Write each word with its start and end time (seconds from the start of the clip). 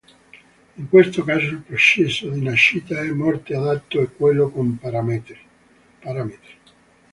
In 0.77 0.89
questo 0.89 1.23
caso 1.23 1.45
il 1.51 1.59
processo 1.59 2.27
di 2.31 2.41
nascita 2.41 3.01
e 3.01 3.11
morte 3.11 3.53
adatto 3.53 4.01
è 4.01 4.07
quello 4.11 4.49
con 4.49 4.75
parametri 4.79 5.39